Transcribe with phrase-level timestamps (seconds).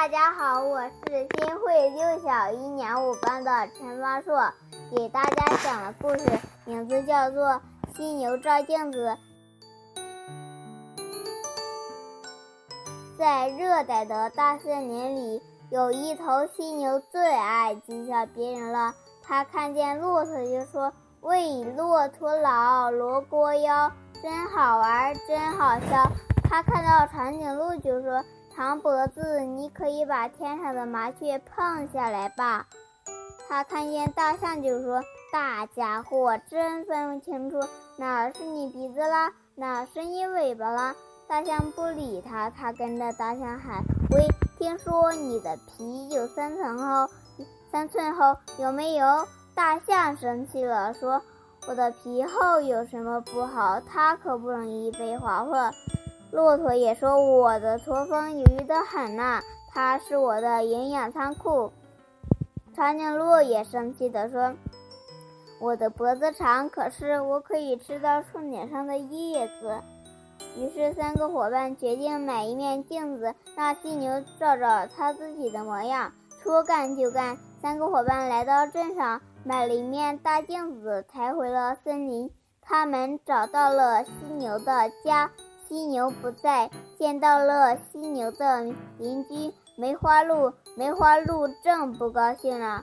[0.00, 4.48] 大家好，我是新会六小一年五班的陈方硕，
[4.94, 7.44] 给大家讲的故事名字叫做
[7.96, 9.18] 《犀牛照镜子》。
[13.18, 18.94] 在热带的大森林里，有一头犀牛最爱讥笑别人了。
[19.24, 23.90] 它看见骆驼就说：“喂，骆驼老，罗锅腰，
[24.22, 26.08] 真好玩，真好笑。”
[26.48, 28.22] 它看到长颈鹿就说。
[28.58, 32.66] 长脖子，你可以把天上的麻雀碰下来吧。
[33.48, 35.00] 他看见大象就说
[35.32, 37.60] ：“大家伙，真分不清楚
[37.98, 40.96] 哪是你鼻子啦，哪是你尾巴啦。”
[41.28, 44.26] 大象不理他，他跟着大象喊：“喂，
[44.58, 47.08] 听说你的皮有三层厚，
[47.70, 51.22] 三寸厚，有没有？”大象生气了，说
[51.68, 53.80] ：“我的皮厚有什么不好？
[53.80, 55.70] 它可不容易被划破。”
[56.30, 59.40] 骆驼也说：“我的驼峰有余的很呐，
[59.70, 61.72] 它是我的营养仓库。”
[62.76, 64.54] 长颈鹿也生气地说
[65.58, 69.80] ：“我的脖子长，可是我可以吃到树顶上的叶子。”
[70.56, 76.12] 于是，三个伙伴决定买一面镜子，让犀牛照照它自己的模样。
[76.42, 82.30] 说干就干，三个伙伴来到镇上，买了一面大镜子，抬回了森林。
[82.60, 85.30] 他们找到了犀牛的家。
[85.68, 88.62] 犀牛不在，见到了犀牛的
[88.96, 90.50] 邻居梅花鹿。
[90.74, 92.82] 梅花鹿正不高兴呢，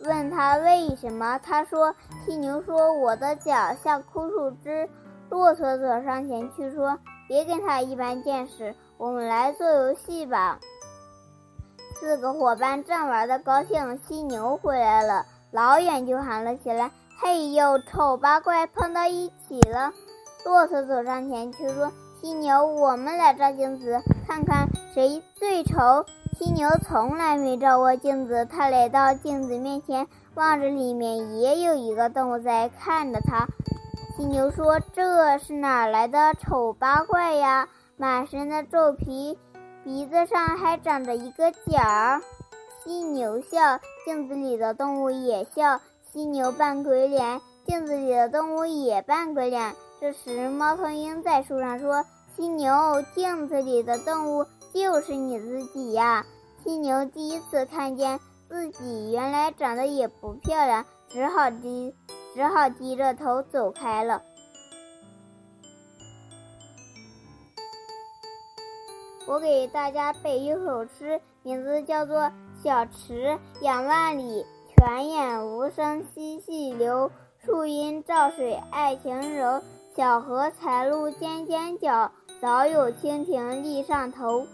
[0.00, 1.38] 问他为什么。
[1.38, 1.94] 他说
[2.26, 4.88] ：“犀牛说我的脚像枯树枝。”
[5.30, 6.98] 骆驼走上前去说
[7.28, 10.58] ：“别跟他一般见识，我们来做游戏吧。”
[12.00, 16.90] 四个伙伴正玩的高兴，犀牛回来了，老远就喊了起来
[17.22, 19.92] ：“嘿呦，丑八怪碰到一起了！”
[20.44, 26.04] 骆驼走上前去说：“犀牛，我们来照镜子，看看谁最丑。”
[26.38, 33.46] 犀牛从来没照过镜子，他来到镜子面前，望着里面也有一个动物在看着他。
[34.16, 37.68] 犀牛说：“这是哪来的丑八怪呀？
[37.98, 39.38] 满身的皱皮，
[39.84, 42.20] 鼻子上还长着一个角。”
[42.82, 45.80] 犀牛笑，镜子里的动物也笑。
[46.10, 49.74] 犀牛扮鬼脸，镜子里的动物也扮鬼脸。
[50.00, 52.02] 这时，猫头鹰在树上说
[52.34, 52.72] ：“犀牛，
[53.14, 56.24] 镜子里的动物就是你自己呀！”
[56.64, 58.18] 犀牛第一次看见
[58.48, 61.94] 自己，原来长得也不漂亮，只好低，
[62.34, 64.22] 只好低着头走开了。
[69.26, 72.16] 我给大家背一首诗，名字叫做
[72.64, 77.10] 《小池两万里，泉眼无声惜细流。
[77.44, 79.62] 树阴照水爱晴柔。
[79.96, 84.46] 小荷才露尖尖角，早有蜻蜓立上头。